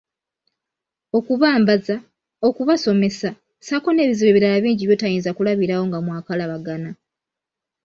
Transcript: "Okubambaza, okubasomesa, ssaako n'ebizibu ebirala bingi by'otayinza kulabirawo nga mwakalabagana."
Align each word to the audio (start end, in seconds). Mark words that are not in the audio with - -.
"Okubambaza, 1.17 1.95
okubasomesa, 2.47 3.29
ssaako 3.37 3.89
n'ebizibu 3.93 4.29
ebirala 4.31 4.57
bingi 4.63 4.83
by'otayinza 4.85 5.31
kulabirawo 5.37 5.83
nga 5.87 5.97
mwakalabagana." 6.05 6.91